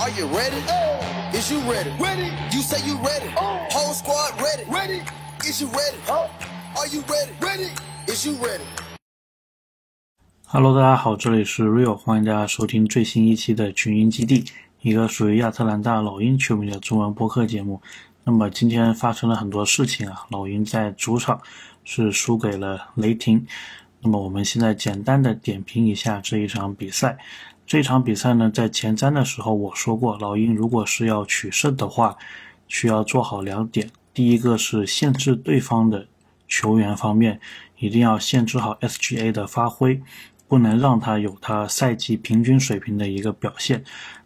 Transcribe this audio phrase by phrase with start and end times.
[0.00, 0.62] Are you ready?
[0.68, 1.36] Oh.
[1.36, 1.90] Is you ready?
[1.98, 2.30] Ready.
[2.52, 3.30] You say you ready.
[3.34, 4.62] Whole squad ready.
[4.70, 5.02] Ready.
[5.40, 5.96] Is you ready?
[6.08, 6.30] Oh.
[6.76, 7.32] Are you ready?
[7.40, 7.70] Ready.
[8.06, 8.62] Is you ready?
[10.46, 14.44] Hello，大家好，这里是 Real，欢迎大家收听最新一期的群英基地，
[14.82, 17.82] 一个属于亚特兰大老鹰球迷的中文播客节目。
[18.22, 21.42] 那么今天发生了很多事情啊，老鹰在主场
[21.82, 23.44] 是输给了雷霆。
[24.00, 27.18] 那么我们现在简单的点评一下这一场比赛。
[27.68, 32.16] 这场比赛呢，在前瞻的时候我说过，老鹰如果是要取胜的话，
[32.66, 33.90] 需要做好两点。
[34.14, 36.08] 第一个是限制对方的
[36.48, 37.38] 球员方面，
[37.76, 40.00] 一定要限制好 SGA 的发挥。
[40.48, 43.84] 不能让他有他赛季平均水平的一个表现，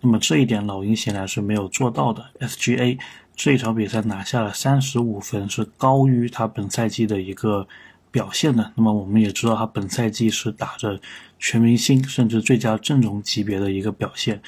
[0.00, 2.24] 那么这一点老鹰显然是没有做到的。
[2.38, 3.00] SGA
[3.34, 7.66] 这一场比赛拿下了三十五分，是高于他本赛季的一个
[8.14, 8.72] 表现的。
[8.76, 11.00] 那么我们也知道他本赛季是打着
[11.40, 14.40] 全明星甚至最佳阵容级别的一个表现，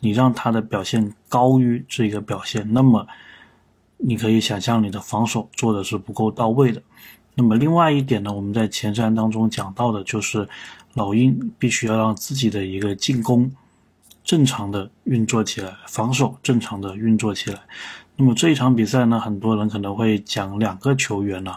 [0.00, 3.06] 你让他的表现高于这个表现，那么
[3.96, 6.82] 你可以想象你的防守做的是不够到位的。
[7.34, 10.46] 那么另外一点呢，我们在前瞻当中讲到的就是。
[10.96, 13.50] 老鹰必须要让自己的一个进攻
[14.22, 17.58] 正常的运作起来，防守正常的运作起来。
[18.14, 21.52] 那么这一场比赛呢，很多人可能会讲两个球员呢，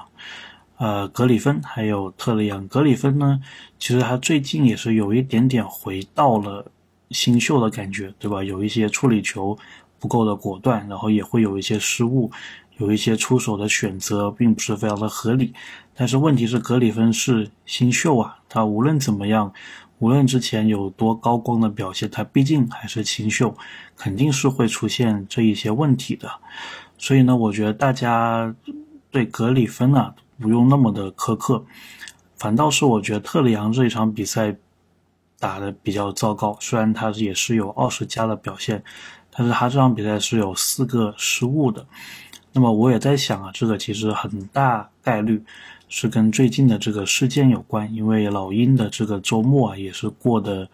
[0.78, 2.67] 呃，格里芬还有特雷杨。
[2.67, 3.42] 格里芬呢，
[3.80, 6.66] 其实他最近也是有一点点回到了
[7.11, 8.44] 新秀的感觉，对吧？
[8.44, 9.58] 有一些处理球
[10.00, 12.31] 不够的果断，然后也会有一些失误。
[12.78, 15.52] 有一些出手的选择并不是非常的合理，
[15.95, 19.52] 但是问题是格里芬是新秀啊，他无论怎么样，
[19.98, 23.58] 无论之前有多高光的表现，他毕竟还是新秀，
[23.95, 26.30] 肯定是会出现这一些问题的。
[27.00, 28.53] 所以呢，我觉得大家
[29.09, 31.63] 对格里芬啊不用那么的苛刻，
[32.35, 34.55] 反倒是我觉得特里昂这一场比赛
[35.39, 38.83] 打的比较糟糕，虽然他也是有二十加的表现，
[39.31, 41.85] 但是他这场比赛是有四个失误的。
[42.53, 45.43] 那么我也在想啊，这个其实很大概率
[45.89, 50.67] 是跟最近的这个事件有关，因为老鹰的这个周末啊也是过得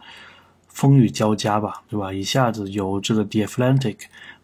[0.68, 2.14] 风雨交加吧，对吧？
[2.14, 3.98] 一下子由这个 The Atlantic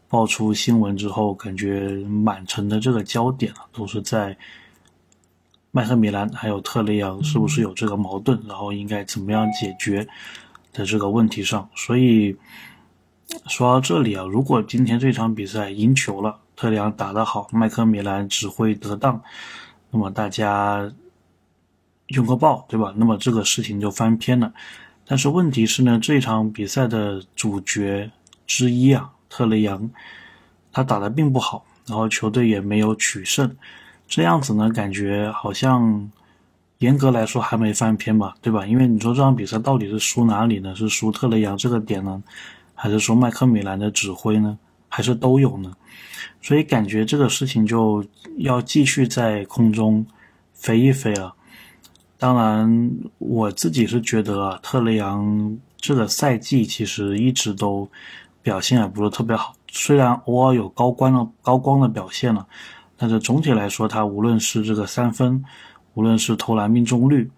[0.10, 4.38] 爆出新闻之后，感觉满城的这个焦点啊都是在
[5.72, 10.08] 麦克米兰还有特雷杨是不是有这个矛盾，然后应该怎么样解决
[10.74, 11.70] 的这个问题上。
[11.76, 12.36] 所以
[13.48, 19.22] 说到这里啊，如果今天这场比赛赢球了，特雷杨打得好，麦克米兰指挥得当，
[19.92, 20.92] 那么大家
[22.08, 22.92] 用个爆，对吧？
[22.98, 24.52] 那么这个事情就翻篇了。
[25.06, 28.10] 但是问题是呢，这场比赛的主角
[28.48, 29.88] 之一啊，特雷杨，
[30.72, 33.56] 他打得并不好，然后球队也没有取胜，
[34.10, 36.12] 这样子呢，感觉好像
[36.80, 38.66] 严格来说还没翻篇吧，对吧？
[38.66, 40.76] 因为你说这场比赛到底是输哪里呢？
[40.76, 42.22] 是输特雷杨这个点呢，
[42.74, 44.58] 还是说麦克米兰的指挥呢？
[44.90, 45.72] 还是都有呢？
[46.42, 48.04] 所以感觉这个事情就
[48.38, 50.04] 要继续在空中
[50.54, 51.36] 飞一飞了。
[52.18, 57.88] 当然，我自己是觉得啊，特雷杨这个赛季其实一直都
[58.42, 59.54] 表现也不是特别好。
[59.68, 62.48] 虽然偶尔有高光的高光的表现了，
[63.00, 65.44] 但是总体来说，他无论是这个三分，
[65.96, 67.32] 无论是投篮命中率，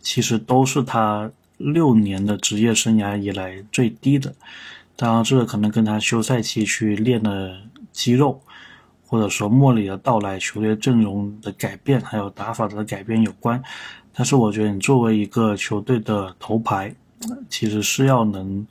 [0.00, 4.32] 其实都是他六年的职业生涯以来最低的。
[4.96, 7.60] 当然，这个可能跟他休赛期去练的
[7.92, 8.40] 肌肉。
[9.10, 13.58] 或者说莫里的到来、球队阵容的改变，还有打法的改变有关。
[14.12, 16.94] 但是我觉得你作为一个球队的头牌，
[17.48, 18.66] 其实是要能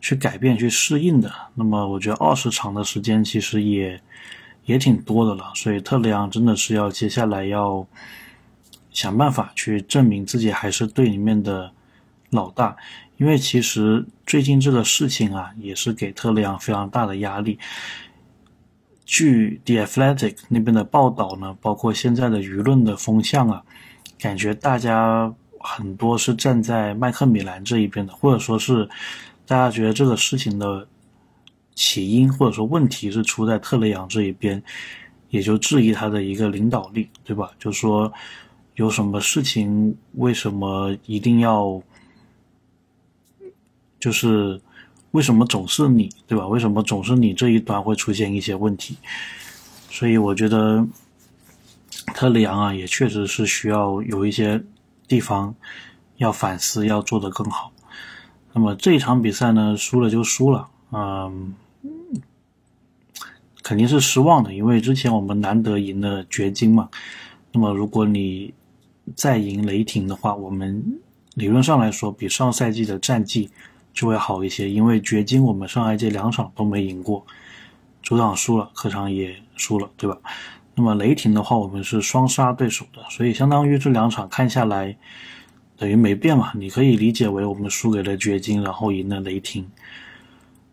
[0.00, 1.30] 去改变、去适应的。
[1.54, 4.00] 那么我觉得二十场的时间其实也
[4.68, 5.50] 也挺多的了。
[5.54, 7.84] 所以特雷昂真的是要接下来要
[8.90, 11.72] 想办法去证明自己还是队里面的
[12.30, 12.76] 老大。
[13.16, 17.58] 因为其实最近这个事情啊，也是给特雷昂非常大的压力。
[19.04, 23.62] 据 The Athletic 那边的报道呢，包括现在的舆论的风向啊，
[24.20, 28.88] 感觉大家很多是站在麦克米兰这一边的，或者说是
[29.46, 30.86] 大家觉得这个事情的
[31.78, 34.60] 起因或者说问题是出在特雷杨这一边，
[35.30, 37.52] 也就质疑他的一个领导力，对吧？
[37.60, 38.12] 就说
[38.74, 41.80] 有什么事情，为什么一定要
[44.00, 44.60] 就是。
[45.12, 46.46] 为什么总是你，对吧？
[46.46, 48.94] 为什么总是你这一端会出现一些问题？
[49.88, 50.86] 所以我觉得
[52.14, 54.62] 特雷昂啊，也确实是需要有一些
[55.08, 55.52] 地方
[56.18, 57.72] 要反思，要做得更好。
[58.52, 61.54] 那么这一场比赛呢，输了就输了，嗯，
[63.68, 66.88] 肯定是失望的，因为之前我们难得赢了掘金嘛。
[67.52, 68.54] 那么如果你
[69.14, 70.82] 再赢雷霆的话，我们
[71.34, 73.50] 理论上来说比上赛季的战绩。
[73.94, 74.70] 就会好一些。
[74.70, 77.26] 因为掘金我们上赛季两场都没赢过，
[78.00, 80.16] 主场输了，客场也输了，对吧？
[80.76, 84.96] 那么雷霆的话，我们是双杀对手的，所以相当于这两场看下来
[85.76, 86.52] 等于没变嘛。
[86.54, 89.68] 你可以理解为我们输给了掘金，然后赢了雷霆。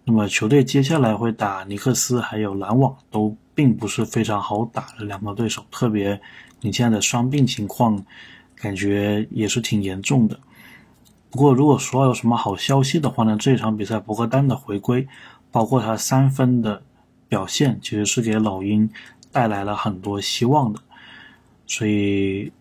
[0.07, 5.65] 那么球队接下来会打尼克斯，还有篮网，都并不是非常好打的两个对手。
[5.71, 6.21] 特别
[6.61, 8.05] 你现在的伤病情况，
[8.55, 10.39] 感觉也是挺严重的。
[11.31, 15.07] 不过如果说有什么好消息的话呢，这场比赛博格丹的回归，
[15.51, 16.83] 包括他三分的
[17.27, 18.87] 表现，其实是给老鹰
[19.31, 20.79] 带来了很多希望的。
[21.65, 22.51] 所以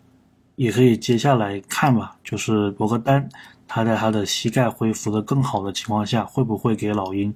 [0.56, 3.28] 也可以接下来看吧，就是博格丹。
[3.74, 7.34] 他在他的膝盖恢复的更好的情况下，会不会给老鹰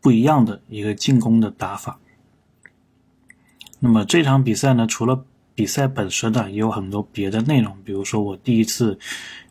[0.00, 2.00] 不一样的一个进攻的打法？
[3.78, 5.24] 那么这场比赛呢，除了
[5.54, 7.76] 比赛本身呢，也有很多别的内容。
[7.84, 8.98] 比如说我第一次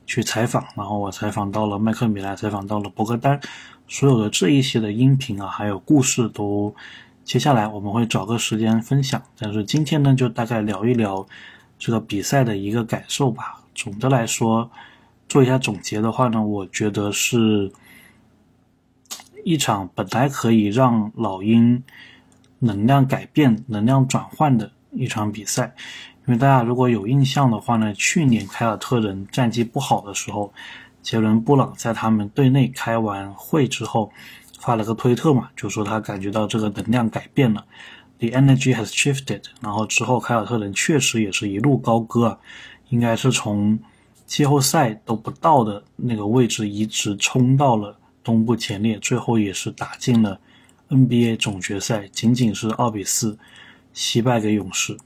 [0.06, 3.40] 去采访，然后我采访到了麦克米莱，采访到了博格丹，
[3.88, 6.76] 所有的这一些的音频啊，还有故事都
[7.24, 9.24] 接下来我们会找个时间分享。
[9.40, 11.26] 但是今天呢，就大概聊一聊
[11.80, 13.64] 这个比赛的一个感受吧。
[13.74, 14.70] 总的来说。
[15.30, 17.72] 做一下总结的话呢，我觉得是
[19.44, 21.84] 一场本来可以让老鹰
[22.60, 25.76] 能量改变、能量转换的一场比赛。
[26.26, 30.54] 因为大家如果有印象的话呢，去年凯尔特人战绩不好的时候，
[31.02, 34.12] 杰伦布朗在他们队内开完会之后
[34.60, 37.66] 发了个推特嘛，就说他感觉到这个能量改变了
[38.20, 39.44] ，the energy has shifted。
[39.62, 42.40] 然后之后凯尔特人确实也是一路高歌，
[42.90, 43.78] 应该是从。
[44.28, 50.38] 季后赛都不到的那个位置，一直冲到了东部前列，最后也是打进了
[50.90, 53.40] NBA 总决赛，仅仅是二比四
[53.94, 54.98] 惜败给勇士。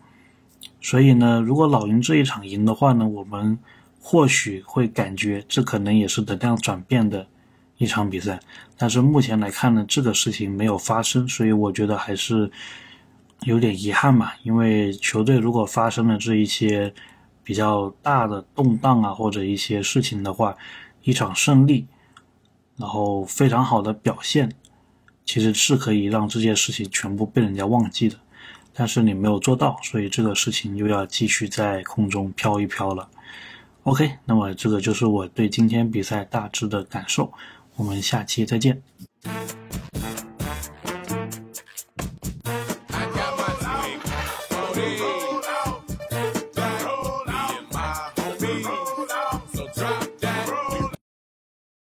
[0.82, 3.58] 所以呢，如果老鹰这一场赢的话呢，我们
[4.02, 7.28] 或许会感觉这可能也是能量转变的
[7.78, 8.40] 一场比赛。
[8.76, 12.52] 但是目前来看呢，这个事情没有发生，所以我觉得还是
[13.42, 14.32] 有点遗憾嘛。
[14.42, 16.92] 因为球队如果发生了这一些。
[17.52, 20.56] 比较大的动荡啊，或者一些事情的话，
[21.04, 21.86] 一场胜利，
[22.78, 24.50] 然后非常好的表现，
[25.26, 28.16] 其实是可以让这件事情全部被人家忘记的。
[28.74, 33.10] 但是你没有做到，所以这个事情又要继续在空中飘一飘了。
[33.84, 37.34] OK，那么这个就是我对今天比赛大致的感受。
[37.76, 38.82] 我们下期再见。